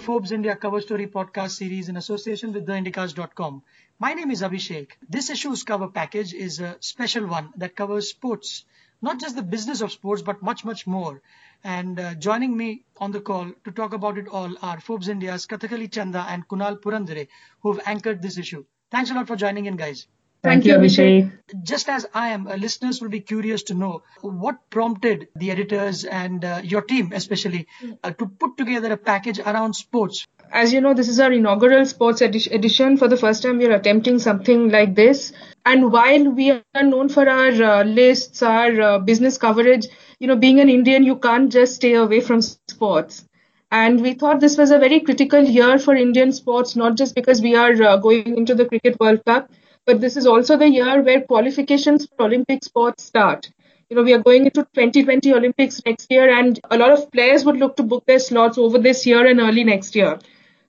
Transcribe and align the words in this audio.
Forbes 0.00 0.32
India 0.32 0.56
Cover 0.56 0.80
Story 0.80 1.06
podcast 1.06 1.50
series 1.50 1.88
in 1.88 1.96
association 1.96 2.52
with 2.52 2.66
TheIndicast.com. 2.66 3.62
My 3.98 4.14
name 4.14 4.30
is 4.30 4.42
Abhishek. 4.42 4.92
This 5.08 5.28
issue's 5.30 5.62
cover 5.62 5.88
package 5.88 6.32
is 6.32 6.58
a 6.60 6.76
special 6.80 7.26
one 7.26 7.50
that 7.56 7.76
covers 7.76 8.08
sports, 8.08 8.64
not 9.02 9.20
just 9.20 9.36
the 9.36 9.42
business 9.42 9.82
of 9.82 9.92
sports, 9.92 10.22
but 10.22 10.42
much, 10.42 10.64
much 10.64 10.86
more. 10.86 11.20
And 11.62 12.00
uh, 12.00 12.14
joining 12.14 12.56
me 12.56 12.84
on 12.96 13.12
the 13.12 13.20
call 13.20 13.52
to 13.64 13.70
talk 13.70 13.92
about 13.92 14.16
it 14.16 14.28
all 14.28 14.54
are 14.62 14.80
Forbes 14.80 15.08
India's 15.08 15.46
Kathakali 15.46 15.92
Chanda 15.92 16.24
and 16.28 16.48
Kunal 16.48 16.80
Purandare, 16.80 17.28
who've 17.60 17.80
anchored 17.84 18.22
this 18.22 18.38
issue. 18.38 18.64
Thanks 18.90 19.10
a 19.10 19.14
lot 19.14 19.26
for 19.26 19.36
joining 19.36 19.66
in, 19.66 19.76
guys. 19.76 20.06
Thank, 20.42 20.64
Thank 20.64 20.66
you, 20.66 20.74
Abhishek. 20.74 21.32
Just 21.62 21.88
as 21.88 22.06
I 22.14 22.28
am, 22.30 22.46
uh, 22.46 22.56
listeners 22.56 23.00
will 23.00 23.08
be 23.10 23.20
curious 23.20 23.62
to 23.64 23.74
know 23.74 24.02
what 24.22 24.56
prompted 24.70 25.28
the 25.34 25.50
editors 25.50 26.04
and 26.04 26.44
uh, 26.44 26.60
your 26.64 26.80
team, 26.82 27.10
especially, 27.12 27.66
uh, 28.02 28.10
to 28.12 28.26
put 28.26 28.56
together 28.56 28.90
a 28.92 28.96
package 28.96 29.38
around 29.40 29.74
sports. 29.74 30.26
As 30.50 30.72
you 30.72 30.80
know, 30.80 30.94
this 30.94 31.08
is 31.08 31.20
our 31.20 31.32
inaugural 31.32 31.84
sports 31.84 32.22
edi- 32.22 32.50
edition. 32.50 32.96
For 32.96 33.06
the 33.08 33.16
first 33.18 33.42
time, 33.42 33.58
we 33.58 33.66
are 33.66 33.74
attempting 33.76 34.18
something 34.18 34.70
like 34.70 34.94
this. 34.94 35.32
And 35.66 35.92
while 35.92 36.30
we 36.30 36.50
are 36.52 36.82
known 36.82 37.08
for 37.08 37.28
our 37.28 37.48
uh, 37.62 37.84
lists, 37.84 38.42
our 38.42 38.80
uh, 38.80 38.98
business 38.98 39.36
coverage, 39.38 39.86
you 40.20 40.26
know, 40.26 40.36
being 40.36 40.60
an 40.60 40.70
Indian, 40.70 41.02
you 41.04 41.16
can't 41.16 41.52
just 41.52 41.76
stay 41.76 41.94
away 41.94 42.20
from 42.20 42.40
sports. 42.42 43.24
And 43.70 44.00
we 44.00 44.14
thought 44.14 44.40
this 44.40 44.56
was 44.56 44.70
a 44.70 44.78
very 44.78 45.00
critical 45.00 45.42
year 45.42 45.78
for 45.78 45.94
Indian 45.94 46.32
sports, 46.32 46.76
not 46.76 46.96
just 46.96 47.14
because 47.14 47.40
we 47.40 47.54
are 47.56 47.72
uh, 47.82 47.96
going 47.96 48.36
into 48.36 48.54
the 48.54 48.64
Cricket 48.66 48.98
World 49.00 49.24
Cup, 49.24 49.50
but 49.90 50.00
this 50.00 50.16
is 50.16 50.26
also 50.26 50.56
the 50.56 50.68
year 50.68 51.02
where 51.02 51.20
qualifications 51.20 52.06
for 52.16 52.26
Olympic 52.26 52.62
sports 52.62 53.02
start. 53.02 53.50
You 53.88 53.96
know, 53.96 54.04
we 54.04 54.12
are 54.12 54.22
going 54.22 54.44
into 54.44 54.64
2020 54.72 55.32
Olympics 55.34 55.80
next 55.84 56.12
year, 56.12 56.26
and 56.32 56.60
a 56.70 56.78
lot 56.78 56.92
of 56.92 57.10
players 57.10 57.44
would 57.44 57.56
look 57.56 57.74
to 57.78 57.82
book 57.82 58.04
their 58.06 58.20
slots 58.20 58.56
over 58.56 58.78
this 58.78 59.04
year 59.04 59.26
and 59.26 59.40
early 59.40 59.64
next 59.64 59.96
year. 59.96 60.20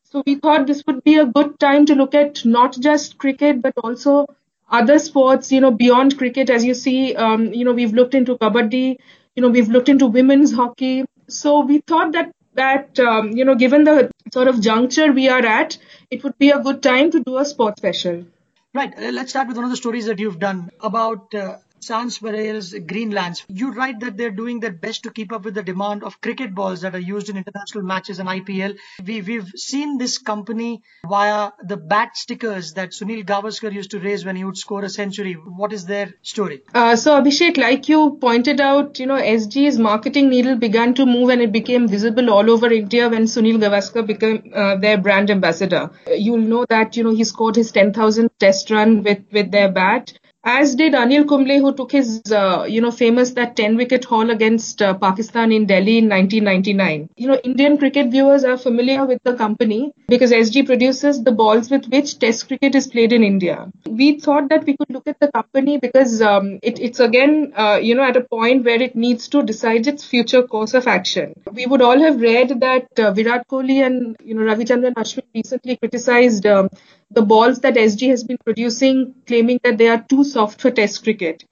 So 0.05 0.23
we 0.25 0.35
thought 0.35 0.65
this 0.65 0.83
would 0.87 1.03
be 1.03 1.17
a 1.19 1.25
good 1.27 1.59
time 1.59 1.85
to 1.85 1.93
look 1.93 2.15
at 2.15 2.43
not 2.45 2.79
just 2.79 3.19
cricket, 3.19 3.61
but 3.61 3.73
also 3.83 4.25
other 4.71 4.97
sports, 4.97 5.51
you 5.51 5.61
know, 5.61 5.69
beyond 5.69 6.17
cricket. 6.17 6.49
As 6.49 6.65
you 6.65 6.73
see, 6.73 7.15
um, 7.15 7.53
you 7.53 7.63
know, 7.63 7.73
we've 7.73 7.93
looked 7.93 8.15
into 8.15 8.39
kabaddi, 8.39 8.97
you 9.35 9.43
know, 9.43 9.49
we've 9.49 9.69
looked 9.69 9.89
into 9.89 10.07
women's 10.07 10.51
hockey. 10.51 11.05
So 11.27 11.59
we 11.59 11.79
thought 11.81 12.13
that 12.13 12.31
that 12.55 12.99
um, 12.99 13.31
you 13.33 13.45
know, 13.45 13.55
given 13.55 13.83
the 13.83 14.09
sort 14.33 14.47
of 14.47 14.61
juncture 14.61 15.11
we 15.11 15.29
are 15.29 15.45
at, 15.45 15.77
it 16.09 16.23
would 16.23 16.37
be 16.39 16.49
a 16.49 16.59
good 16.59 16.81
time 16.81 17.11
to 17.11 17.19
do 17.19 17.37
a 17.37 17.45
sports 17.45 17.77
special. 17.77 18.25
Right. 18.73 18.93
Uh, 18.97 19.11
let's 19.11 19.31
start 19.31 19.47
with 19.47 19.57
one 19.57 19.63
of 19.65 19.71
the 19.71 19.77
stories 19.77 20.05
that 20.05 20.19
you've 20.19 20.39
done 20.39 20.69
about 20.81 21.33
uh, 21.33 21.57
Sanspareils 21.81 22.73
Greenlands. 22.85 23.43
You 23.47 23.73
write 23.73 23.99
that 24.01 24.15
they're 24.15 24.31
doing 24.31 24.59
their 24.59 24.71
best 24.71 25.03
to 25.03 25.11
keep 25.11 25.31
up 25.31 25.45
with 25.45 25.55
the 25.55 25.63
demand 25.63 26.03
of 26.03 26.21
cricket 26.21 26.53
balls 26.53 26.81
that 26.81 26.93
are 26.95 26.99
used 26.99 27.29
in 27.29 27.37
international 27.37 27.83
matches 27.83 28.19
and 28.19 28.29
IPL. 28.29 28.77
We, 29.05 29.21
we've 29.21 29.51
seen 29.55 29.97
this 29.97 30.17
company 30.17 30.83
via 31.07 31.51
the 31.63 31.77
bat 31.77 32.15
stickers 32.15 32.73
that 32.73 32.91
Sunil 32.91 33.25
Gavaskar 33.25 33.73
used 33.73 33.91
to 33.91 33.99
raise 33.99 34.23
when 34.23 34.35
he 34.35 34.43
would 34.43 34.57
score 34.57 34.83
a 34.83 34.89
century. 34.89 35.33
What 35.33 35.73
is 35.73 35.85
their 35.85 36.13
story? 36.21 36.61
Uh, 36.73 36.95
so 36.95 37.19
Abhishek, 37.19 37.57
like 37.57 37.89
you 37.89 38.17
pointed 38.21 38.61
out, 38.61 38.99
you 38.99 39.07
know, 39.07 39.19
SG's 39.19 39.79
marketing 39.79 40.29
needle 40.29 40.55
began 40.55 40.93
to 40.93 41.05
move 41.05 41.29
and 41.29 41.41
it 41.41 41.51
became 41.51 41.87
visible 41.87 42.29
all 42.29 42.49
over 42.49 42.71
India 42.71 43.09
when 43.09 43.23
Sunil 43.23 43.57
Gavaskar 43.57 44.05
became 44.05 44.51
uh, 44.55 44.75
their 44.75 44.97
brand 44.97 45.31
ambassador. 45.31 45.89
You'll 46.07 46.37
know 46.37 46.65
that, 46.69 46.95
you 46.95 47.03
know, 47.03 47.15
he 47.15 47.23
scored 47.23 47.55
his 47.55 47.71
10,000 47.71 48.29
test 48.39 48.69
run 48.69 49.03
with, 49.03 49.23
with 49.31 49.51
their 49.51 49.71
bat 49.71 50.13
as 50.43 50.75
did 50.75 50.93
Anil 50.93 51.27
Kumble, 51.27 51.59
who 51.59 51.73
took 51.73 51.91
his, 51.91 52.21
uh, 52.31 52.65
you 52.67 52.81
know, 52.81 52.89
famous 52.91 53.31
that 53.31 53.55
10 53.55 53.75
wicket 53.77 54.05
haul 54.05 54.31
against 54.31 54.81
uh, 54.81 54.93
Pakistan 54.95 55.51
in 55.51 55.67
Delhi 55.67 55.99
in 55.99 56.09
1999. 56.09 57.09
You 57.15 57.27
know, 57.27 57.39
Indian 57.43 57.77
cricket 57.77 58.09
viewers 58.09 58.43
are 58.43 58.57
familiar 58.57 59.05
with 59.05 59.21
the 59.23 59.35
company 59.35 59.93
because 60.07 60.31
SG 60.31 60.65
produces 60.65 61.23
the 61.23 61.31
balls 61.31 61.69
with 61.69 61.85
which 61.87 62.17
Test 62.17 62.47
cricket 62.47 62.73
is 62.73 62.87
played 62.87 63.13
in 63.13 63.23
India. 63.23 63.71
We 63.87 64.19
thought 64.19 64.49
that 64.49 64.65
we 64.65 64.75
could 64.77 64.89
look 64.89 65.07
at 65.07 65.19
the 65.19 65.31
company 65.31 65.77
because 65.77 66.21
um, 66.21 66.59
it, 66.63 66.79
it's 66.79 66.99
again, 66.99 67.53
uh, 67.55 67.79
you 67.81 67.93
know, 67.93 68.03
at 68.03 68.17
a 68.17 68.21
point 68.21 68.65
where 68.65 68.81
it 68.81 68.95
needs 68.95 69.27
to 69.29 69.43
decide 69.43 69.85
its 69.85 70.03
future 70.03 70.41
course 70.43 70.73
of 70.73 70.87
action. 70.87 71.33
We 71.51 71.67
would 71.67 71.81
all 71.81 71.99
have 71.99 72.19
read 72.19 72.59
that 72.61 72.87
uh, 72.97 73.11
Virat 73.11 73.47
Kohli 73.47 73.85
and, 73.85 74.17
you 74.23 74.33
know, 74.33 74.41
Ravichandran 74.41 74.93
Ashwin 74.93 75.23
recently 75.35 75.77
criticized 75.77 76.45
um, 76.47 76.69
the 77.11 77.21
balls 77.21 77.59
that 77.59 77.77
SG 77.77 78.07
has 78.09 78.23
been 78.23 78.37
producing, 78.43 79.15
claiming 79.27 79.59
that 79.63 79.77
they 79.77 79.87
are 79.89 80.03
too 80.09 80.23
soft 80.23 80.61
for 80.61 80.71
Test 80.71 81.03
cricket. 81.03 81.43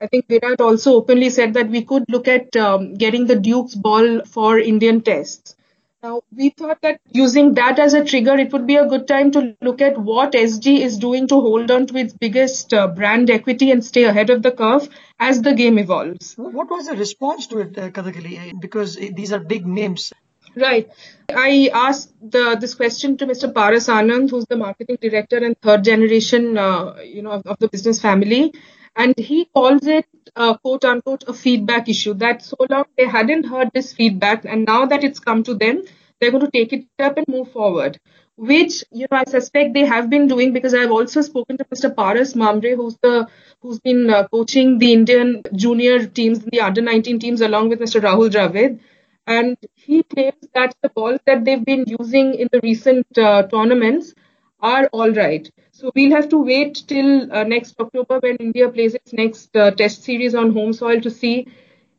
I 0.00 0.06
think 0.06 0.26
Virat 0.28 0.60
also 0.60 0.94
openly 0.94 1.30
said 1.30 1.54
that 1.54 1.70
we 1.70 1.82
could 1.82 2.04
look 2.08 2.28
at 2.28 2.54
um, 2.56 2.94
getting 2.94 3.26
the 3.26 3.36
Duke's 3.36 3.74
ball 3.74 4.24
for 4.24 4.58
Indian 4.58 5.00
Tests. 5.00 5.54
Now, 6.02 6.20
we 6.36 6.50
thought 6.50 6.80
that 6.82 7.00
using 7.10 7.54
that 7.54 7.78
as 7.78 7.94
a 7.94 8.04
trigger, 8.04 8.36
it 8.36 8.52
would 8.52 8.66
be 8.66 8.76
a 8.76 8.86
good 8.86 9.08
time 9.08 9.30
to 9.32 9.56
look 9.62 9.80
at 9.80 9.98
what 9.98 10.34
SG 10.34 10.82
is 10.82 10.98
doing 10.98 11.26
to 11.28 11.34
hold 11.40 11.70
on 11.70 11.86
to 11.86 11.96
its 11.96 12.12
biggest 12.12 12.72
uh, 12.74 12.86
brand 12.88 13.30
equity 13.30 13.70
and 13.70 13.84
stay 13.84 14.04
ahead 14.04 14.30
of 14.30 14.42
the 14.42 14.52
curve 14.52 14.88
as 15.18 15.42
the 15.42 15.54
game 15.54 15.78
evolves. 15.78 16.34
What 16.36 16.70
was 16.70 16.86
the 16.86 16.96
response 16.96 17.46
to 17.48 17.60
it, 17.60 17.78
uh, 17.78 17.90
Kathakali? 17.90 18.52
Because 18.60 18.96
these 18.96 19.32
are 19.32 19.40
big 19.40 19.66
names. 19.66 20.12
Right. 20.56 20.90
I 21.28 21.70
asked 21.74 22.14
the, 22.22 22.56
this 22.58 22.74
question 22.74 23.18
to 23.18 23.26
Mr. 23.26 23.52
Paras 23.52 23.88
Anand, 23.88 24.30
who's 24.30 24.46
the 24.46 24.56
marketing 24.56 24.96
director 25.02 25.36
and 25.36 25.54
third 25.60 25.84
generation, 25.84 26.56
uh, 26.56 26.96
you 27.04 27.20
know, 27.20 27.32
of, 27.32 27.46
of, 27.46 27.58
the 27.58 27.68
business 27.68 28.00
family, 28.00 28.54
and 28.96 29.14
he 29.18 29.44
calls 29.44 29.86
it 29.86 30.06
uh, 30.34 30.56
quote 30.56 30.86
unquote 30.86 31.24
a 31.28 31.34
feedback 31.34 31.90
issue. 31.90 32.14
That 32.14 32.42
so 32.42 32.56
long 32.70 32.84
they 32.96 33.06
hadn't 33.06 33.44
heard 33.44 33.68
this 33.74 33.92
feedback, 33.92 34.46
and 34.46 34.64
now 34.64 34.86
that 34.86 35.04
it's 35.04 35.20
come 35.20 35.42
to 35.42 35.54
them, 35.54 35.82
they're 36.20 36.30
going 36.30 36.46
to 36.46 36.50
take 36.50 36.72
it 36.72 36.86
up 37.00 37.18
and 37.18 37.28
move 37.28 37.52
forward. 37.52 38.00
Which 38.36 38.82
you 38.90 39.06
know, 39.10 39.18
I 39.18 39.24
suspect 39.24 39.74
they 39.74 39.84
have 39.84 40.08
been 40.08 40.26
doing 40.26 40.54
because 40.54 40.72
I've 40.72 40.90
also 40.90 41.20
spoken 41.20 41.58
to 41.58 41.64
Mr. 41.64 41.94
Paras 41.94 42.32
Mhambrey, 42.32 42.76
who's 42.76 42.96
the 43.02 43.28
who's 43.60 43.78
been 43.80 44.08
uh, 44.08 44.26
coaching 44.28 44.78
the 44.78 44.94
Indian 44.94 45.42
junior 45.54 46.06
teams, 46.06 46.38
the 46.40 46.60
under 46.62 46.80
19 46.80 47.18
teams, 47.18 47.42
along 47.42 47.68
with 47.68 47.80
Mr. 47.80 48.00
Rahul 48.00 48.30
Dravid 48.30 48.80
and 49.26 49.56
he 49.74 50.02
claims 50.04 50.46
that 50.54 50.74
the 50.82 50.88
balls 50.90 51.20
that 51.26 51.44
they've 51.44 51.64
been 51.64 51.84
using 52.00 52.34
in 52.34 52.48
the 52.52 52.60
recent 52.62 53.06
uh, 53.18 53.42
tournaments 53.48 54.14
are 54.60 54.88
all 54.92 55.10
right. 55.12 55.50
So 55.72 55.90
we'll 55.94 56.12
have 56.14 56.28
to 56.30 56.38
wait 56.38 56.82
till 56.86 57.32
uh, 57.32 57.44
next 57.44 57.74
October 57.80 58.18
when 58.20 58.36
India 58.36 58.68
plays 58.68 58.94
its 58.94 59.12
next 59.12 59.54
uh, 59.56 59.70
test 59.72 60.02
series 60.04 60.34
on 60.34 60.52
home 60.52 60.72
soil 60.72 61.00
to 61.00 61.10
see 61.10 61.46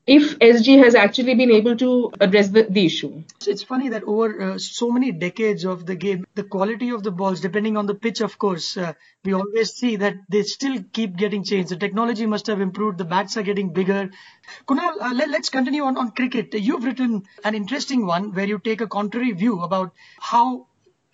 if 0.07 0.39
SG 0.39 0.81
has 0.81 0.95
actually 0.95 1.35
been 1.35 1.51
able 1.51 1.75
to 1.75 2.11
address 2.21 2.47
the, 2.47 2.63
the 2.63 2.85
issue. 2.85 3.23
It's 3.45 3.61
funny 3.61 3.89
that 3.89 4.03
over 4.05 4.41
uh, 4.41 4.57
so 4.57 4.89
many 4.89 5.11
decades 5.11 5.65
of 5.65 5.85
the 5.85 5.95
game, 5.95 6.25
the 6.33 6.43
quality 6.43 6.91
of 6.91 7.03
the 7.03 7.11
balls, 7.11 7.41
depending 7.41 7.75
on 7.75 7.87
the 7.87 7.93
pitch, 7.93 8.21
of 8.21 8.37
course, 8.39 8.77
uh, 8.77 8.93
we 9.25 9.33
always 9.33 9.73
see 9.73 9.97
that 9.97 10.15
they 10.29 10.43
still 10.43 10.81
keep 10.93 11.17
getting 11.17 11.43
changed. 11.43 11.69
The 11.69 11.75
technology 11.75 12.25
must 12.25 12.47
have 12.47 12.61
improved. 12.61 12.97
The 12.97 13.05
bats 13.05 13.35
are 13.35 13.43
getting 13.43 13.73
bigger. 13.73 14.09
Kunal, 14.65 15.01
uh, 15.01 15.13
let, 15.13 15.29
us 15.29 15.49
continue 15.49 15.83
on, 15.83 15.97
on 15.97 16.11
cricket. 16.11 16.53
You've 16.53 16.85
written 16.85 17.23
an 17.43 17.53
interesting 17.53 18.05
one 18.05 18.33
where 18.33 18.45
you 18.45 18.59
take 18.59 18.79
a 18.79 18.87
contrary 18.87 19.33
view 19.33 19.61
about 19.61 19.91
how 20.21 20.66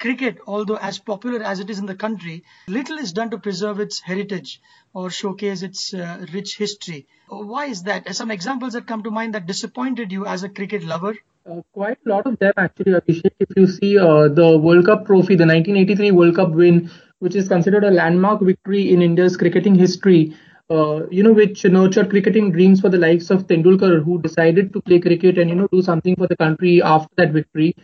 cricket, 0.03 0.39
although 0.45 0.77
as 0.91 0.99
popular 0.99 1.41
as 1.41 1.59
it 1.61 1.69
is 1.69 1.79
in 1.79 1.85
the 1.85 1.95
country, 1.95 2.43
little 2.67 2.97
is 2.97 3.13
done 3.13 3.29
to 3.31 3.37
preserve 3.37 3.79
its 3.79 4.01
heritage 4.01 4.59
or 4.93 5.09
showcase 5.09 5.61
its 5.63 5.93
uh, 5.93 6.25
rich 6.33 6.57
history. 6.57 7.07
Why 7.29 7.67
is 7.67 7.83
that? 7.83 8.13
Some 8.13 8.29
examples 8.29 8.73
that 8.73 8.85
come 8.85 9.03
to 9.03 9.11
mind 9.11 9.33
that 9.33 9.47
disappointed 9.47 10.11
you 10.11 10.25
as 10.25 10.43
a 10.43 10.49
cricket 10.49 10.83
lover? 10.83 11.15
Uh, 11.49 11.61
quite 11.73 11.97
a 12.05 12.09
lot 12.09 12.25
of 12.25 12.37
them 12.39 12.53
actually, 12.57 12.93
Abhishek. 12.99 13.31
If 13.39 13.55
you 13.55 13.65
see 13.67 13.97
uh, 13.97 14.27
the 14.27 14.57
World 14.57 14.85
Cup 14.85 15.05
trophy, 15.05 15.35
the 15.35 15.45
1983 15.45 16.11
World 16.11 16.35
Cup 16.35 16.51
win, 16.51 16.89
which 17.19 17.35
is 17.35 17.47
considered 17.47 17.85
a 17.85 17.91
landmark 17.91 18.41
victory 18.41 18.91
in 18.93 19.01
India's 19.01 19.37
cricketing 19.37 19.75
history, 19.75 20.35
uh, 20.69 21.01
you 21.09 21.23
know, 21.23 21.33
which 21.33 21.65
nurtured 21.65 22.09
cricketing 22.09 22.51
dreams 22.51 22.79
for 22.81 22.89
the 22.89 22.97
likes 22.97 23.29
of 23.29 23.47
Tendulkar, 23.47 24.03
who 24.03 24.21
decided 24.21 24.71
to 24.73 24.81
play 24.81 24.99
cricket 24.99 25.37
and 25.37 25.49
you 25.49 25.55
know 25.55 25.67
do 25.71 25.81
something 25.81 26.15
for 26.15 26.27
the 26.27 26.37
country 26.45 26.81
after 26.81 27.13
that 27.17 27.31
victory. 27.31 27.75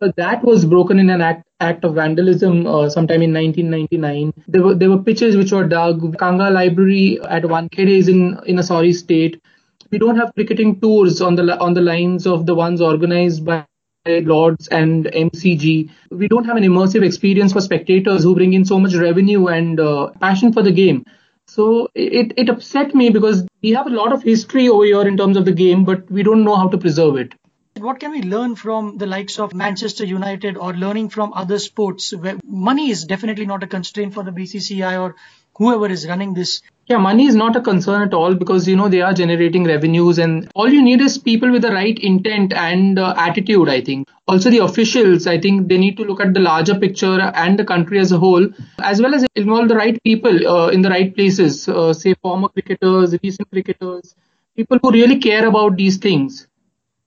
That 0.00 0.44
was 0.44 0.66
broken 0.66 0.98
in 0.98 1.08
an 1.08 1.22
act, 1.22 1.44
act 1.60 1.84
of 1.84 1.94
vandalism 1.94 2.66
uh, 2.66 2.90
sometime 2.90 3.22
in 3.22 3.32
1999. 3.32 4.32
There 4.46 4.62
were 4.62 4.74
there 4.74 4.90
were 4.90 5.02
pitches 5.02 5.36
which 5.36 5.52
were 5.52 5.66
dug. 5.66 6.18
Kanga 6.18 6.50
Library 6.50 7.18
at 7.26 7.44
Wankhede 7.44 7.88
is 7.88 8.08
in 8.08 8.38
in 8.46 8.58
a 8.58 8.62
sorry 8.62 8.92
state. 8.92 9.40
We 9.90 9.98
don't 9.98 10.16
have 10.16 10.34
cricketing 10.34 10.80
tours 10.80 11.22
on 11.22 11.36
the 11.36 11.58
on 11.58 11.72
the 11.72 11.80
lines 11.80 12.26
of 12.26 12.44
the 12.44 12.54
ones 12.54 12.82
organized 12.82 13.46
by 13.46 13.64
Lords 14.06 14.68
and 14.68 15.06
MCG. 15.06 15.90
We 16.10 16.28
don't 16.28 16.44
have 16.44 16.58
an 16.58 16.64
immersive 16.64 17.02
experience 17.02 17.54
for 17.54 17.62
spectators 17.62 18.22
who 18.22 18.34
bring 18.34 18.52
in 18.52 18.66
so 18.66 18.78
much 18.78 18.94
revenue 18.94 19.46
and 19.46 19.80
uh, 19.80 20.10
passion 20.20 20.52
for 20.52 20.62
the 20.62 20.72
game. 20.72 21.04
So 21.48 21.88
it, 21.94 22.32
it 22.36 22.48
upset 22.48 22.94
me 22.94 23.08
because 23.10 23.46
we 23.62 23.70
have 23.70 23.86
a 23.86 23.90
lot 23.90 24.12
of 24.12 24.22
history 24.22 24.68
over 24.68 24.84
here 24.84 25.06
in 25.08 25.16
terms 25.16 25.36
of 25.36 25.44
the 25.44 25.52
game, 25.52 25.84
but 25.84 26.10
we 26.10 26.22
don't 26.22 26.44
know 26.44 26.56
how 26.56 26.68
to 26.68 26.76
preserve 26.76 27.16
it. 27.16 27.34
What 27.78 28.00
can 28.00 28.12
we 28.12 28.22
learn 28.22 28.54
from 28.56 28.96
the 28.96 29.06
likes 29.06 29.38
of 29.38 29.52
Manchester 29.52 30.04
United 30.04 30.56
or 30.56 30.72
learning 30.72 31.10
from 31.10 31.32
other 31.34 31.58
sports 31.58 32.12
where 32.14 32.38
money 32.44 32.90
is 32.90 33.04
definitely 33.04 33.44
not 33.44 33.62
a 33.62 33.66
constraint 33.66 34.14
for 34.14 34.22
the 34.22 34.30
BCCI 34.30 35.00
or 35.00 35.14
whoever 35.56 35.86
is 35.86 36.06
running 36.08 36.32
this 36.32 36.62
yeah, 36.88 36.98
money 36.98 37.26
is 37.26 37.34
not 37.34 37.56
a 37.56 37.60
concern 37.60 38.02
at 38.02 38.14
all 38.14 38.34
because 38.36 38.68
you 38.68 38.76
know 38.76 38.88
they 38.88 39.00
are 39.00 39.12
generating 39.12 39.64
revenues, 39.64 40.18
and 40.18 40.48
all 40.54 40.72
you 40.72 40.80
need 40.80 41.00
is 41.00 41.18
people 41.18 41.50
with 41.50 41.62
the 41.62 41.72
right 41.72 41.98
intent 41.98 42.52
and 42.52 42.96
uh, 42.96 43.12
attitude. 43.16 43.68
I 43.68 43.80
think 43.80 44.08
also 44.28 44.50
the 44.50 44.58
officials. 44.58 45.26
I 45.26 45.40
think 45.40 45.66
they 45.66 45.78
need 45.78 45.96
to 45.96 46.04
look 46.04 46.20
at 46.20 46.32
the 46.32 46.38
larger 46.38 46.78
picture 46.78 47.18
and 47.20 47.58
the 47.58 47.64
country 47.64 47.98
as 47.98 48.12
a 48.12 48.18
whole, 48.18 48.48
as 48.78 49.02
well 49.02 49.16
as 49.16 49.26
involve 49.34 49.68
the 49.68 49.74
right 49.74 50.00
people 50.04 50.46
uh, 50.46 50.68
in 50.68 50.82
the 50.82 50.88
right 50.88 51.12
places. 51.12 51.68
Uh, 51.68 51.92
say 51.92 52.14
former 52.22 52.48
cricketers, 52.50 53.16
recent 53.20 53.50
cricketers, 53.50 54.14
people 54.54 54.78
who 54.80 54.92
really 54.92 55.18
care 55.18 55.48
about 55.48 55.76
these 55.76 55.96
things. 55.96 56.46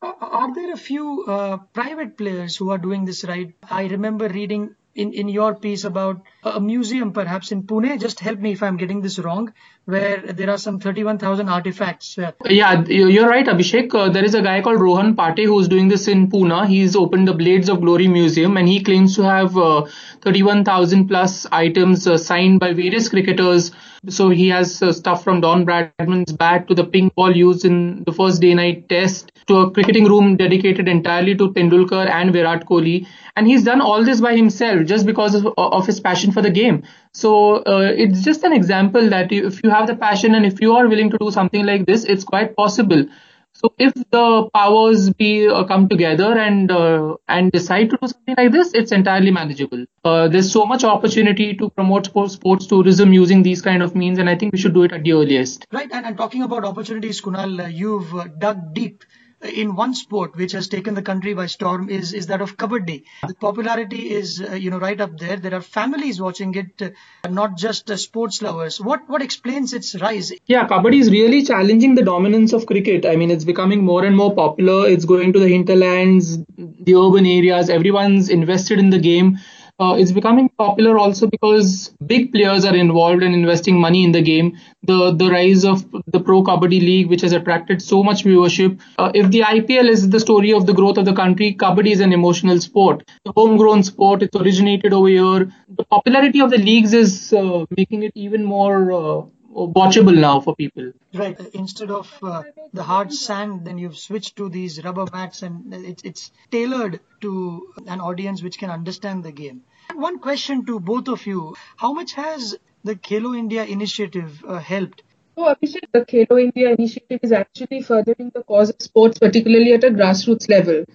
Are 0.01 0.54
there 0.54 0.74
a 0.74 0.78
few 0.78 1.24
uh, 1.25 1.57
private 1.74 2.18
players 2.18 2.56
who 2.57 2.69
are 2.72 2.78
doing 2.78 3.06
this 3.06 3.24
right? 3.24 3.54
I 3.63 3.86
remember 3.88 4.28
reading 4.28 4.75
in, 4.96 5.14
in 5.14 5.30
your 5.30 5.56
piece 5.56 5.84
about 5.84 6.22
a 6.44 6.60
museum 6.60 7.12
perhaps 7.14 7.52
in 7.52 7.64
Pune. 7.64 8.00
Just 8.00 8.20
help 8.20 8.40
me 8.40 8.52
if 8.54 8.64
I'm 8.64 8.78
getting 8.78 9.02
this 9.02 9.20
wrong, 9.20 9.54
where 9.86 10.18
there 10.18 10.50
are 10.50 10.58
some 10.58 10.80
31,000 10.80 11.50
artifacts. 11.50 12.18
Uh, 12.18 12.32
yeah, 12.46 12.84
you're 12.86 13.28
right, 13.28 13.46
Abhishek. 13.46 13.94
Uh, 13.94 14.10
there 14.10 14.24
is 14.24 14.36
a 14.36 14.42
guy 14.42 14.62
called 14.62 14.82
Rohan 14.82 15.16
Pate 15.16 15.46
who's 15.46 15.68
doing 15.68 15.88
this 15.88 16.08
in 16.08 16.30
Pune. 16.30 16.68
He's 16.68 16.96
opened 16.96 17.28
the 17.28 17.34
Blades 17.34 17.70
of 17.70 17.82
Glory 17.82 18.08
Museum 18.08 18.58
and 18.58 18.68
he 18.68 18.84
claims 18.84 19.16
to 19.16 19.24
have 19.24 19.58
uh, 19.58 19.86
31,000 20.22 21.08
plus 21.08 21.46
items 21.52 22.08
uh, 22.08 22.18
signed 22.18 22.60
by 22.60 22.74
various 22.74 23.10
cricketers. 23.10 23.72
So 24.08 24.30
he 24.30 24.48
has 24.50 24.82
uh, 24.82 24.94
stuff 24.94 25.24
from 25.24 25.42
Don 25.42 25.66
Bradman's 25.66 26.32
bat 26.32 26.68
to 26.70 26.76
the 26.76 26.86
pink 26.86 27.16
ball 27.16 27.36
used 27.36 27.66
in 27.66 28.04
the 28.06 28.14
first 28.14 28.42
day 28.42 28.54
night 28.54 28.88
test 28.88 29.32
to 29.48 29.58
a 29.58 29.72
cricketing 29.72 30.06
room 30.06 30.38
dedicated 30.38 30.88
entirely 30.88 31.36
to 31.36 31.52
Tendulkar 31.52 32.10
and 32.10 32.32
Virat 32.32 32.66
Kohli. 32.66 33.08
And 33.36 33.48
he's 33.48 33.64
done 33.64 33.82
all 33.82 34.04
this 34.06 34.22
by 34.22 34.36
himself 34.36 34.79
just 34.84 35.06
because 35.06 35.36
of, 35.36 35.48
of 35.58 35.86
his 35.86 36.00
passion 36.00 36.31
for 36.31 36.42
the 36.42 36.50
game. 36.50 36.84
So 37.14 37.58
uh, 37.58 37.92
it's 37.96 38.22
just 38.22 38.44
an 38.44 38.54
example 38.54 39.10
that 39.10 39.31
if 39.31 39.64
you 39.64 39.70
have 39.70 39.88
the 39.88 39.96
passion 39.96 40.36
and 40.36 40.46
if 40.46 40.62
you 40.62 40.74
are 40.76 40.88
willing 40.88 41.10
to 41.12 41.18
do 41.18 41.31
something 41.31 41.66
like 41.66 41.86
this, 41.86 42.04
it's 42.04 42.24
quite 42.24 42.56
possible. 42.56 43.06
So 43.54 43.74
if 43.78 43.94
the 43.94 44.50
powers 44.54 45.10
be 45.10 45.48
uh, 45.50 45.66
come 45.66 45.90
together 45.90 46.38
and 46.38 46.72
uh, 46.72 47.16
and 47.28 47.52
decide 47.52 47.90
to 47.90 47.98
do 48.02 48.08
something 48.08 48.36
like 48.38 48.52
this, 48.54 48.74
it's 48.74 48.92
entirely 48.92 49.31
manageable. 49.31 49.86
Uh, 50.06 50.28
there's 50.30 50.52
so 50.52 50.66
much 50.66 50.84
opportunity 50.84 51.56
to 51.56 51.70
promote 51.72 52.06
sports, 52.06 52.36
sports 52.36 52.68
tourism 52.68 53.12
using 53.12 53.44
these 53.44 53.62
kind 53.62 53.84
of 53.84 53.96
means, 53.96 54.18
and 54.18 54.30
I 54.30 54.36
think 54.38 54.54
we 54.54 54.60
should 54.60 54.74
do 54.74 54.84
it 54.84 54.94
at 54.94 55.04
the 55.04 55.14
earliest. 55.14 55.66
Right, 55.74 55.90
and, 55.92 56.06
and 56.06 56.16
talking 56.16 56.44
about 56.44 56.64
opportunities, 56.64 57.22
Kunal, 57.22 57.66
uh, 57.66 57.68
you've 57.68 58.16
uh, 58.16 58.28
dug 58.38 58.74
deep 58.74 59.04
in 59.42 59.76
one 59.76 59.94
sport 59.94 60.36
which 60.36 60.52
has 60.52 60.68
taken 60.68 60.94
the 60.94 61.02
country 61.02 61.34
by 61.34 61.46
storm 61.46 61.90
is 61.90 62.14
is 62.14 62.28
that 62.28 62.42
of 62.42 62.58
kabaddi. 62.58 63.04
The 63.28 63.36
popularity 63.36 64.12
is 64.12 64.42
uh, 64.42 64.54
you 64.54 64.70
know 64.70 64.80
right 64.80 65.00
up 65.00 65.18
there. 65.18 65.38
There 65.38 65.54
are 65.54 65.62
families 65.62 66.22
watching 66.22 66.54
it, 66.56 66.82
uh, 66.82 67.30
not 67.30 67.58
just 67.58 67.90
uh, 67.90 67.98
sports 67.98 68.42
lovers. 68.42 68.80
What 68.82 69.08
what 69.08 69.22
explains 69.22 69.74
its 69.74 69.96
rise? 69.96 70.32
Yeah, 70.46 70.68
kabaddi 70.68 71.00
is 71.00 71.12
really 71.12 71.44
challenging 71.44 71.96
the 71.96 72.04
dominance 72.04 72.54
of 72.54 72.66
cricket. 72.66 73.06
I 73.06 73.16
mean, 73.16 73.32
it's 73.32 73.46
becoming 73.46 73.84
more 73.84 74.04
and 74.04 74.16
more 74.16 74.34
popular. 74.34 74.88
It's 74.88 75.06
going 75.06 75.34
to 75.34 75.40
the 75.40 75.48
hinterlands, 75.48 76.38
the 76.58 76.96
urban 76.96 77.26
areas. 77.26 77.70
Everyone's 77.70 78.30
invested 78.30 78.80
in 78.80 78.90
the 78.90 79.00
game 79.00 79.40
uh, 79.80 79.96
it's 79.98 80.12
becoming 80.12 80.50
popular 80.50 80.98
also 80.98 81.28
because 81.28 81.94
big 82.06 82.31
players 82.34 82.66
are 82.66 82.76
involved 82.76 83.24
in 83.24 83.34
investing 83.34 83.80
money 83.80 84.04
in 84.04 84.12
the 84.12 84.22
game. 84.22 84.58
The 84.84 85.12
the 85.12 85.30
rise 85.30 85.64
of 85.64 85.86
the 86.08 86.20
Pro 86.20 86.44
Kabaddi 86.44 86.80
League, 86.81 87.08
which 87.10 87.22
has 87.22 87.31
attracted 87.31 87.81
so 87.81 88.04
much 88.04 88.24
viewership. 88.26 88.80
Uh, 88.98 89.12
if 89.14 89.31
the 89.31 89.42
IPL 89.42 89.90
is 89.90 90.10
the 90.10 90.20
story 90.20 90.54
of 90.54 90.66
the 90.66 90.74
growth 90.74 90.98
of 90.98 91.06
the 91.06 91.14
country, 91.14 91.56
Kabaddi 91.56 91.92
is 91.92 92.02
an 92.02 92.14
emotional 92.14 92.60
sport. 92.60 93.04
The 93.26 93.34
homegrown 93.36 93.84
sport, 93.84 94.24
it's 94.24 94.36
originated 94.36 94.94
over 94.94 95.08
here. 95.08 95.52
The 95.81 95.86
popularity 95.86 96.42
of 96.42 96.50
the 96.50 96.58
leagues 96.58 96.94
is 96.94 97.34
uh, 97.34 97.66
making 97.78 98.04
it 98.04 98.12
even 98.16 98.44
more 98.44 98.92
uh, 98.92 99.22
watchable 99.50 100.18
now 100.18 100.40
for 100.40 100.56
people. 100.56 100.92
Right. 101.14 101.40
Instead 101.54 101.92
of 101.92 102.12
uh, 102.22 102.44
the 102.74 102.84
hard 102.84 103.14
sand, 103.14 103.66
then 103.66 103.78
you've 103.78 103.98
switched 103.98 104.36
to 104.38 104.50
these 104.50 104.84
rubber 104.84 105.06
mats, 105.12 105.42
and 105.42 105.74
it, 105.74 106.02
it's 106.04 106.31
tailored 106.52 107.00
to 107.22 107.74
an 107.88 108.00
audience 108.02 108.44
which 108.44 108.58
can 108.58 108.70
understand 108.70 109.24
the 109.24 109.31
game. 109.31 109.62
One 110.00 110.19
question 110.19 110.66
to 110.66 110.80
both 110.80 111.07
of 111.07 111.28
you: 111.28 111.54
How 111.78 111.94
much 111.94 112.13
has 112.13 112.57
the 112.84 112.96
Khelo 112.96 113.38
India 113.38 113.66
initiative 113.66 114.44
uh, 114.48 114.57
helped? 114.60 115.04
So, 115.38 115.44
Abhishek, 115.54 115.86
the 115.92 116.06
Khelo 116.06 116.42
India 116.42 116.72
initiative 116.74 117.19
is 117.24 117.31
actually 117.31 117.81
furthering 117.81 118.31
the 118.34 118.44
cause 118.44 118.69
of 118.69 118.81
sports, 118.81 119.19
particularly 119.19 119.74
at 119.74 119.84
a 119.84 119.90
grassroots 119.92 120.50
level. 120.50 120.86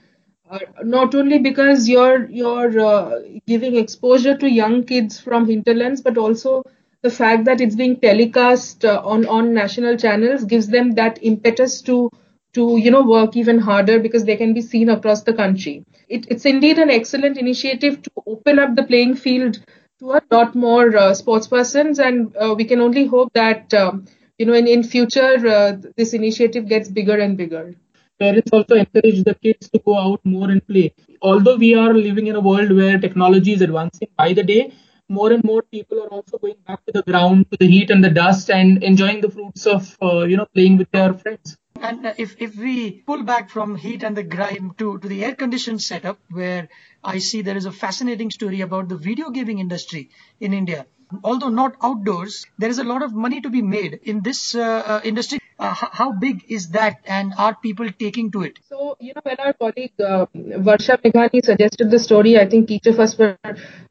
Uh, 0.50 0.58
not 0.82 1.14
only 1.14 1.38
because 1.38 1.88
you're 1.88 2.24
you're 2.30 2.80
uh, 2.80 3.20
giving 3.46 3.76
exposure 3.76 4.36
to 4.38 4.50
young 4.50 4.84
kids 4.84 5.20
from 5.20 5.46
hinterlands, 5.46 6.00
but 6.00 6.16
also 6.18 6.62
the 7.02 7.10
fact 7.10 7.44
that 7.44 7.60
it's 7.60 7.74
being 7.76 8.00
telecast 8.00 8.84
uh, 8.84 9.00
on 9.04 9.26
on 9.26 9.52
national 9.54 9.96
channels 9.96 10.44
gives 10.44 10.68
them 10.68 10.92
that 10.92 11.18
impetus 11.22 11.80
to 11.82 12.10
to 12.54 12.76
you 12.78 12.90
know 12.90 13.02
work 13.02 13.36
even 13.36 13.58
harder 13.58 13.98
because 13.98 14.24
they 14.24 14.36
can 14.36 14.54
be 14.54 14.62
seen 14.62 14.88
across 14.88 15.22
the 15.22 15.32
country. 15.34 15.84
It, 16.08 16.26
it's 16.30 16.44
indeed 16.46 16.78
an 16.78 16.90
excellent 16.90 17.36
initiative 17.38 18.02
to 18.02 18.10
open 18.26 18.58
up 18.58 18.74
the 18.76 18.84
playing 18.84 19.16
field 19.16 19.58
to 20.00 20.12
a 20.12 20.22
lot 20.30 20.54
more 20.54 20.96
uh, 20.96 21.14
sports 21.14 21.46
persons, 21.48 21.98
and 21.98 22.34
uh, 22.36 22.54
we 22.56 22.64
can 22.64 22.80
only 22.80 23.06
hope 23.06 23.32
that 23.34 23.72
um, 23.74 24.04
you 24.38 24.46
know 24.46 24.54
in 24.54 24.66
in 24.68 24.82
future 24.82 25.34
uh, 25.56 25.76
this 25.96 26.12
initiative 26.14 26.68
gets 26.68 26.88
bigger 26.88 27.18
and 27.18 27.36
bigger. 27.36 27.74
Parents 28.18 28.50
also 28.52 28.74
encourage 28.76 29.22
the 29.24 29.34
kids 29.34 29.68
to 29.70 29.78
go 29.78 29.96
out 29.98 30.20
more 30.24 30.50
and 30.50 30.66
play. 30.66 30.92
Although 31.22 31.56
we 31.56 31.74
are 31.74 31.92
living 31.94 32.26
in 32.28 32.36
a 32.36 32.40
world 32.40 32.72
where 32.72 32.98
technology 32.98 33.52
is 33.52 33.60
advancing 33.62 34.08
by 34.16 34.32
the 34.32 34.42
day, 34.42 34.72
more 35.08 35.32
and 35.32 35.44
more 35.44 35.62
people 35.62 36.02
are 36.02 36.08
also 36.08 36.38
going 36.38 36.56
back 36.66 36.84
to 36.86 36.92
the 36.92 37.02
ground, 37.02 37.46
to 37.50 37.56
the 37.58 37.66
heat 37.66 37.90
and 37.90 38.02
the 38.04 38.10
dust, 38.10 38.50
and 38.50 38.82
enjoying 38.82 39.20
the 39.20 39.30
fruits 39.30 39.66
of 39.66 39.96
uh, 40.02 40.22
you 40.24 40.36
know 40.36 40.46
playing 40.54 40.76
with 40.78 40.90
their 40.92 41.12
friends. 41.14 41.56
And 41.86 42.06
uh, 42.06 42.14
if 42.16 42.36
if 42.40 42.56
we 42.56 43.02
pull 43.06 43.22
back 43.24 43.50
from 43.50 43.76
heat 43.76 44.02
and 44.02 44.16
the 44.16 44.22
grime 44.22 44.74
to 44.78 44.98
to 44.98 45.08
the 45.08 45.22
air 45.24 45.34
conditioned 45.34 45.82
setup, 45.82 46.18
where 46.30 46.68
I 47.12 47.18
see 47.18 47.42
there 47.42 47.58
is 47.62 47.66
a 47.66 47.72
fascinating 47.72 48.30
story 48.30 48.62
about 48.62 48.88
the 48.88 48.96
video 48.96 49.28
gaming 49.30 49.58
industry 49.58 50.08
in 50.40 50.54
India. 50.54 50.86
Although 51.22 51.50
not 51.50 51.76
outdoors, 51.82 52.46
there 52.58 52.70
is 52.70 52.78
a 52.78 52.84
lot 52.92 53.02
of 53.02 53.12
money 53.12 53.40
to 53.42 53.50
be 53.50 53.60
made 53.60 54.00
in 54.02 54.22
this 54.22 54.54
uh, 54.54 54.62
uh 54.94 55.00
industry. 55.04 55.43
Uh, 55.64 55.72
how 55.98 56.12
big 56.12 56.44
is 56.48 56.68
that, 56.70 56.98
and 57.06 57.32
are 57.38 57.54
people 57.62 57.88
taking 57.98 58.30
to 58.32 58.42
it? 58.42 58.58
So, 58.68 58.96
you 59.00 59.12
know, 59.14 59.20
when 59.22 59.36
our 59.38 59.52
colleague 59.52 59.92
uh, 60.00 60.26
Varsha 60.68 60.96
Meghani 61.02 61.44
suggested 61.44 61.90
the 61.90 61.98
story, 61.98 62.38
I 62.38 62.46
think 62.48 62.70
each 62.70 62.86
of 62.86 62.98
us 63.00 63.16
were 63.18 63.38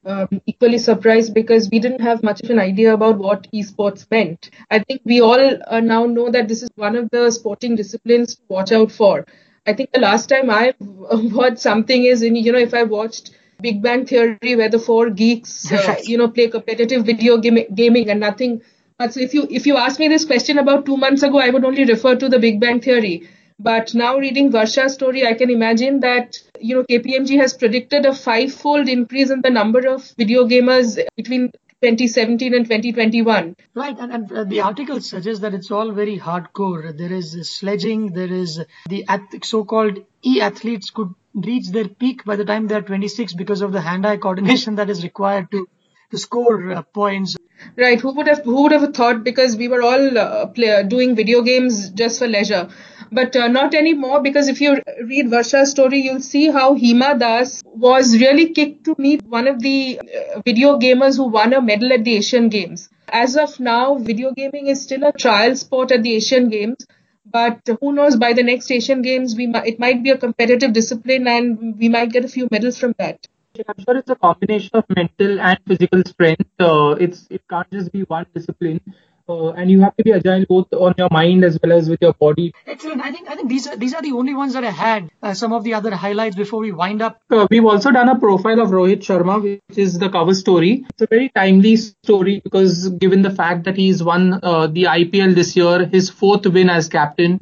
um, 0.04 0.28
equally 0.46 0.78
surprised 0.78 1.34
because 1.34 1.68
we 1.70 1.78
didn't 1.80 2.00
have 2.00 2.22
much 2.22 2.42
of 2.42 2.50
an 2.50 2.58
idea 2.58 2.94
about 2.94 3.18
what 3.18 3.48
esports 3.52 4.08
meant. 4.10 4.50
I 4.70 4.78
think 4.80 5.00
we 5.04 5.20
all 5.20 5.58
uh, 5.66 5.80
now 5.80 6.04
know 6.06 6.30
that 6.30 6.48
this 6.48 6.62
is 6.62 6.70
one 6.76 6.96
of 6.96 7.08
the 7.10 7.30
sporting 7.30 7.76
disciplines 7.76 8.36
to 8.36 8.42
watch 8.48 8.70
out 8.72 8.92
for. 8.92 9.26
I 9.66 9.72
think 9.72 9.90
the 9.92 10.00
last 10.00 10.28
time 10.28 10.50
I 10.50 10.74
watched 10.80 11.58
something 11.58 12.04
is 12.04 12.22
in, 12.22 12.36
you 12.36 12.52
know, 12.52 12.58
if 12.58 12.74
I 12.74 12.84
watched 12.84 13.30
Big 13.60 13.82
Bang 13.82 14.04
Theory, 14.06 14.56
where 14.56 14.68
the 14.68 14.78
four 14.78 15.10
geeks, 15.10 15.72
uh, 15.72 15.96
you 16.04 16.18
know, 16.18 16.28
play 16.28 16.48
competitive 16.48 17.04
video 17.04 17.38
game- 17.38 17.66
gaming 17.74 18.10
and 18.10 18.20
nothing 18.20 18.60
so 19.00 19.20
if 19.20 19.34
you 19.34 19.46
if 19.50 19.66
you 19.66 19.76
ask 19.76 19.98
me 19.98 20.08
this 20.08 20.24
question 20.24 20.58
about 20.58 20.86
two 20.86 20.96
months 20.96 21.22
ago, 21.22 21.38
I 21.38 21.50
would 21.50 21.64
only 21.64 21.84
refer 21.84 22.14
to 22.14 22.28
the 22.28 22.38
Big 22.38 22.60
Bang 22.60 22.80
Theory. 22.80 23.28
But 23.58 23.94
now 23.94 24.18
reading 24.18 24.50
Varsha's 24.52 24.94
story, 24.94 25.26
I 25.26 25.34
can 25.34 25.50
imagine 25.50 26.00
that 26.00 26.38
you 26.60 26.76
know 26.76 26.84
KPMG 26.84 27.38
has 27.40 27.54
predicted 27.54 28.06
a 28.06 28.14
five-fold 28.14 28.88
increase 28.88 29.30
in 29.30 29.42
the 29.42 29.50
number 29.50 29.86
of 29.88 30.12
video 30.16 30.44
gamers 30.44 30.98
between 31.16 31.50
2017 31.82 32.54
and 32.54 32.64
2021. 32.66 33.56
Right, 33.74 33.98
and, 33.98 34.12
and 34.12 34.50
the 34.50 34.60
article 34.60 35.00
suggests 35.00 35.40
that 35.40 35.54
it's 35.54 35.70
all 35.70 35.90
very 35.92 36.18
hardcore. 36.18 36.96
There 36.96 37.12
is 37.12 37.36
sledging, 37.50 38.12
there 38.12 38.32
is 38.32 38.60
the 38.88 39.04
so-called 39.42 39.98
e-athletes 40.24 40.90
could 40.90 41.12
reach 41.34 41.68
their 41.70 41.88
peak 41.88 42.24
by 42.24 42.36
the 42.36 42.44
time 42.44 42.68
they're 42.68 42.82
26 42.82 43.34
because 43.34 43.60
of 43.60 43.72
the 43.72 43.80
hand-eye 43.80 44.18
coordination 44.18 44.74
that 44.82 44.88
is 44.88 45.02
required 45.02 45.50
to 45.50 45.68
to 46.10 46.18
score 46.18 46.72
uh, 46.72 46.82
points. 46.82 47.36
Right. 47.76 48.00
Who 48.00 48.12
would 48.14 48.26
have 48.28 48.44
who 48.44 48.62
would 48.62 48.72
have 48.72 48.94
thought? 48.94 49.24
Because 49.24 49.56
we 49.56 49.68
were 49.68 49.82
all 49.82 50.18
uh, 50.18 50.46
play, 50.46 50.82
doing 50.84 51.14
video 51.16 51.42
games 51.42 51.90
just 51.90 52.18
for 52.18 52.28
leisure, 52.28 52.68
but 53.10 53.36
uh, 53.36 53.48
not 53.48 53.74
anymore. 53.74 54.20
Because 54.22 54.48
if 54.48 54.60
you 54.60 54.80
read 55.12 55.26
Varsha's 55.26 55.70
story, 55.70 56.00
you'll 56.00 56.20
see 56.20 56.48
how 56.50 56.74
Hima 56.76 57.18
Das 57.18 57.62
was 57.64 58.16
really 58.20 58.48
kicked 58.50 58.84
to 58.84 58.94
meet 58.98 59.22
one 59.26 59.48
of 59.48 59.60
the 59.60 60.00
uh, 60.00 60.40
video 60.44 60.78
gamers 60.78 61.16
who 61.16 61.24
won 61.24 61.52
a 61.52 61.60
medal 61.60 61.92
at 61.92 62.04
the 62.04 62.16
Asian 62.16 62.48
Games. 62.48 62.88
As 63.08 63.36
of 63.36 63.58
now, 63.60 63.94
video 63.98 64.32
gaming 64.32 64.68
is 64.68 64.82
still 64.82 65.04
a 65.04 65.12
trial 65.12 65.56
sport 65.56 65.90
at 65.92 66.02
the 66.02 66.14
Asian 66.14 66.48
Games. 66.48 66.86
But 67.26 67.68
who 67.80 67.92
knows? 67.92 68.16
By 68.16 68.32
the 68.32 68.42
next 68.44 68.70
Asian 68.70 69.02
Games, 69.02 69.34
we 69.36 69.46
it 69.72 69.78
might 69.80 70.02
be 70.02 70.10
a 70.10 70.18
competitive 70.18 70.72
discipline, 70.72 71.26
and 71.26 71.78
we 71.78 71.88
might 71.88 72.12
get 72.12 72.24
a 72.24 72.28
few 72.28 72.48
medals 72.50 72.78
from 72.78 72.94
that. 72.98 73.26
I'm 73.68 73.84
sure 73.84 73.96
it's 73.96 74.10
a 74.10 74.16
combination 74.16 74.70
of 74.74 74.84
mental 74.94 75.40
and 75.40 75.58
physical 75.66 76.02
strength. 76.06 76.46
Uh, 76.58 76.96
it's 76.98 77.26
it 77.30 77.42
can't 77.48 77.70
just 77.70 77.92
be 77.92 78.02
one 78.02 78.26
discipline. 78.34 78.80
uh, 79.28 79.50
and 79.52 79.70
you 79.70 79.80
have 79.80 79.96
to 79.96 80.04
be 80.04 80.12
agile 80.12 80.44
both 80.48 80.72
on 80.72 80.94
your 80.98 81.08
mind 81.10 81.44
as 81.44 81.58
well 81.62 81.72
as 81.72 81.88
with 81.88 82.02
your 82.02 82.12
body. 82.14 82.52
Excellent. 82.66 83.00
I 83.00 83.10
think 83.10 83.30
I 83.30 83.36
think 83.36 83.48
these 83.48 83.66
are 83.66 83.76
these 83.76 83.94
are 83.94 84.02
the 84.02 84.12
only 84.12 84.34
ones 84.34 84.52
that 84.54 84.64
I 84.64 84.70
had. 84.70 85.08
Uh, 85.22 85.34
some 85.34 85.52
of 85.52 85.64
the 85.64 85.74
other 85.74 85.94
highlights 85.94 86.36
before 86.36 86.60
we 86.60 86.72
wind 86.72 87.00
up. 87.00 87.20
Uh, 87.30 87.46
we've 87.50 87.64
also 87.64 87.90
done 87.90 88.08
a 88.08 88.18
profile 88.18 88.60
of 88.60 88.68
Rohit 88.70 89.06
Sharma, 89.08 89.40
which 89.42 89.78
is 89.86 89.98
the 89.98 90.10
cover 90.10 90.34
story. 90.34 90.84
It's 90.90 91.02
a 91.02 91.06
very 91.06 91.30
timely 91.30 91.76
story 91.76 92.40
because 92.40 92.88
given 93.06 93.22
the 93.22 93.30
fact 93.30 93.64
that 93.64 93.76
he's 93.76 94.02
won 94.02 94.40
uh, 94.42 94.66
the 94.66 94.84
IPL 94.84 95.34
this 95.34 95.56
year, 95.56 95.86
his 95.86 96.10
fourth 96.10 96.46
win 96.46 96.68
as 96.68 96.88
captain 96.88 97.40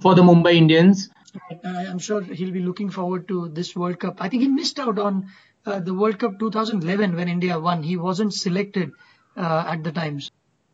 for 0.00 0.14
the 0.14 0.22
Mumbai 0.22 0.54
Indians. 0.54 1.10
I'm 1.64 2.00
sure 2.00 2.22
he'll 2.22 2.50
be 2.50 2.60
looking 2.60 2.90
forward 2.90 3.28
to 3.28 3.48
this 3.48 3.76
World 3.76 4.00
Cup. 4.00 4.16
I 4.20 4.28
think 4.28 4.42
he 4.42 4.48
missed 4.48 4.80
out 4.80 4.98
on 4.98 5.28
uh, 5.66 5.80
the 5.80 5.94
World 5.94 6.18
Cup 6.18 6.38
2011 6.38 7.16
when 7.16 7.28
India 7.28 7.58
won. 7.58 7.82
He 7.82 7.96
wasn't 7.96 8.34
selected 8.34 8.92
uh, 9.36 9.64
at 9.66 9.84
the 9.84 9.92
times. 9.92 10.30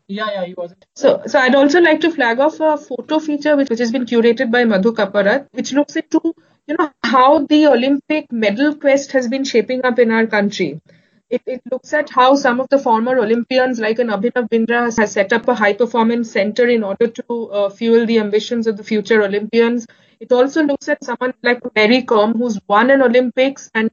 Yeah, 0.09 0.29
yeah, 0.33 0.45
he 0.45 0.55
wasn't. 0.55 0.85
So, 0.95 1.23
so 1.27 1.39
I'd 1.39 1.55
also 1.57 1.81
like 1.81 2.01
to 2.03 2.13
flag 2.13 2.39
off 2.39 2.61
a 2.61 2.77
photo 2.77 3.19
feature 3.19 3.57
which, 3.57 3.69
which 3.71 3.81
has 3.81 3.91
been 3.91 4.07
curated 4.07 4.53
by 4.53 4.65
Madhu 4.65 4.93
Kapparath, 4.93 5.49
which 5.53 5.73
looks 5.73 5.97
into 5.97 6.35
you 6.69 6.77
know 6.79 6.91
how 7.03 7.45
the 7.47 7.67
Olympic 7.67 8.31
medal 8.31 8.75
quest 8.77 9.13
has 9.13 9.29
been 9.29 9.45
shaping 9.45 9.85
up 9.85 9.99
in 9.99 10.11
our 10.11 10.27
country. 10.27 10.81
It, 11.29 11.43
it 11.47 11.61
looks 11.73 11.93
at 11.93 12.09
how 12.11 12.37
some 12.37 12.61
of 12.61 12.69
the 12.69 12.79
former 12.79 13.19
Olympians, 13.19 13.81
like 13.81 13.99
an 13.99 14.09
Abhinav 14.09 14.49
Bindra, 14.49 14.97
has 14.97 15.13
set 15.13 15.33
up 15.33 15.49
a 15.49 15.55
high 15.55 15.73
performance 15.73 16.31
center 16.31 16.69
in 16.69 16.85
order 16.85 17.09
to 17.09 17.51
uh, 17.51 17.69
fuel 17.69 18.07
the 18.07 18.21
ambitions 18.21 18.69
of 18.69 18.77
the 18.77 18.85
future 18.85 19.23
Olympians. 19.23 19.87
It 20.21 20.31
also 20.31 20.63
looks 20.63 20.89
at 20.89 21.03
someone 21.03 21.35
like 21.43 21.61
Mary 21.75 22.03
Kom, 22.03 22.35
who's 22.35 22.61
won 22.69 22.91
an 22.91 23.03
Olympics 23.03 23.71
and 23.75 23.91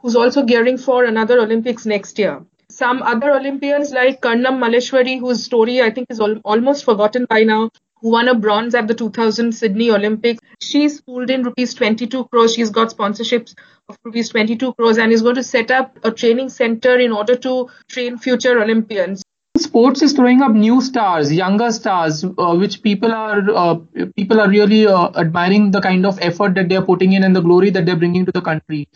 who's 0.00 0.16
also 0.16 0.44
gearing 0.44 0.78
for 0.78 1.04
another 1.04 1.40
Olympics 1.40 1.86
next 1.86 2.18
year 2.18 2.40
some 2.70 3.02
other 3.02 3.32
Olympians 3.32 3.90
like 3.92 4.20
Karnam 4.20 4.58
Malleshwari, 4.64 5.18
whose 5.18 5.44
story 5.44 5.82
I 5.82 5.90
think 5.90 6.06
is 6.10 6.20
al- 6.20 6.40
almost 6.44 6.84
forgotten 6.84 7.26
by 7.28 7.42
now, 7.42 7.70
who 8.00 8.10
won 8.10 8.28
a 8.28 8.34
bronze 8.34 8.74
at 8.74 8.88
the 8.88 8.94
2000 8.94 9.52
Sydney 9.52 9.90
Olympics. 9.90 10.40
She's 10.62 11.00
pooled 11.00 11.30
in 11.30 11.42
rupees 11.42 11.74
22 11.74 12.24
crores. 12.26 12.54
She's 12.54 12.70
got 12.70 12.90
sponsorships 12.90 13.54
of 13.88 13.98
rupees 14.04 14.28
22 14.30 14.72
crores 14.74 14.98
and 14.98 15.12
is 15.12 15.22
going 15.22 15.34
to 15.34 15.42
set 15.42 15.70
up 15.70 15.98
a 16.04 16.10
training 16.10 16.48
center 16.48 16.98
in 16.98 17.12
order 17.12 17.36
to 17.36 17.68
train 17.88 18.18
future 18.18 18.58
Olympians. 18.60 19.22
Sports 19.58 20.00
is 20.00 20.12
throwing 20.12 20.40
up 20.40 20.52
new 20.52 20.80
stars, 20.80 21.32
younger 21.32 21.70
stars, 21.72 22.24
uh, 22.24 22.54
which 22.56 22.82
people 22.82 23.12
are 23.12 23.42
uh, 23.50 23.76
people 24.16 24.40
are 24.40 24.48
really 24.48 24.86
uh, 24.86 25.10
admiring 25.16 25.70
the 25.72 25.80
kind 25.80 26.06
of 26.06 26.18
effort 26.22 26.54
that 26.54 26.68
they 26.68 26.76
are 26.76 26.84
putting 26.84 27.12
in 27.12 27.24
and 27.24 27.36
the 27.36 27.42
glory 27.42 27.68
that 27.70 27.84
they're 27.84 27.96
bringing 27.96 28.24
to 28.24 28.32
the 28.32 28.40
country. 28.40 28.88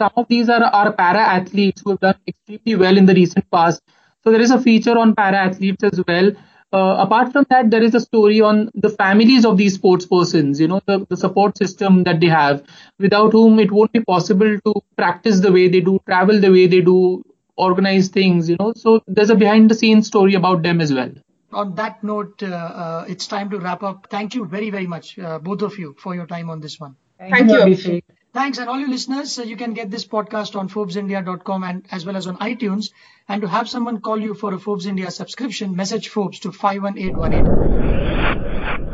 Some 0.00 0.12
of 0.16 0.28
these 0.28 0.48
are, 0.48 0.62
are 0.62 0.92
para 0.92 1.18
athletes 1.18 1.82
who 1.84 1.90
have 1.90 2.00
done 2.00 2.14
extremely 2.26 2.74
well 2.76 2.96
in 2.96 3.04
the 3.04 3.14
recent 3.14 3.50
past. 3.50 3.82
So 4.24 4.30
there 4.30 4.40
is 4.40 4.50
a 4.50 4.60
feature 4.60 4.96
on 4.98 5.14
para 5.14 5.36
athletes 5.36 5.84
as 5.84 6.02
well. 6.08 6.30
Uh, 6.72 6.96
apart 7.00 7.32
from 7.32 7.44
that, 7.50 7.70
there 7.70 7.82
is 7.82 7.94
a 7.94 8.00
story 8.00 8.40
on 8.40 8.70
the 8.74 8.88
families 8.88 9.44
of 9.44 9.58
these 9.58 9.74
sports 9.74 10.06
persons, 10.06 10.60
you 10.60 10.68
know, 10.68 10.80
the, 10.86 11.04
the 11.10 11.16
support 11.16 11.58
system 11.58 12.04
that 12.04 12.20
they 12.20 12.28
have, 12.28 12.62
without 12.98 13.32
whom 13.32 13.58
it 13.58 13.72
won't 13.72 13.92
be 13.92 14.00
possible 14.00 14.56
to 14.64 14.74
practice 14.96 15.40
the 15.40 15.52
way 15.52 15.68
they 15.68 15.80
do, 15.80 16.00
travel 16.06 16.40
the 16.40 16.50
way 16.50 16.66
they 16.66 16.80
do, 16.80 17.22
organize 17.56 18.08
things, 18.08 18.48
you 18.48 18.56
know. 18.58 18.72
So 18.76 19.02
there's 19.06 19.30
a 19.30 19.34
behind 19.34 19.68
the 19.68 19.74
scenes 19.74 20.06
story 20.06 20.34
about 20.34 20.62
them 20.62 20.80
as 20.80 20.94
well. 20.94 21.10
On 21.52 21.74
that 21.74 22.04
note, 22.04 22.42
uh, 22.42 22.46
uh, 22.46 23.04
it's 23.08 23.26
time 23.26 23.50
to 23.50 23.58
wrap 23.58 23.82
up. 23.82 24.06
Thank 24.08 24.36
you 24.36 24.46
very, 24.46 24.70
very 24.70 24.86
much, 24.86 25.18
uh, 25.18 25.40
both 25.40 25.62
of 25.62 25.78
you, 25.78 25.94
for 25.98 26.14
your 26.14 26.26
time 26.26 26.48
on 26.48 26.60
this 26.60 26.78
one. 26.80 26.96
Thank, 27.18 27.34
Thank 27.34 27.50
you, 27.50 27.58
Abhishek. 27.58 28.02
Thanks, 28.32 28.58
and 28.58 28.68
all 28.68 28.78
you 28.78 28.88
listeners, 28.88 29.38
uh, 29.38 29.42
you 29.42 29.56
can 29.56 29.74
get 29.74 29.90
this 29.90 30.04
podcast 30.04 30.54
on 30.54 30.68
ForbesIndia.com 30.68 31.64
and 31.64 31.86
as 31.90 32.06
well 32.06 32.16
as 32.16 32.28
on 32.28 32.36
iTunes. 32.38 32.90
And 33.28 33.42
to 33.42 33.48
have 33.48 33.68
someone 33.68 34.00
call 34.00 34.20
you 34.20 34.34
for 34.34 34.54
a 34.54 34.58
Forbes 34.58 34.86
India 34.86 35.10
subscription, 35.10 35.74
message 35.74 36.08
Forbes 36.08 36.38
to 36.40 36.52
51818. 36.52 38.89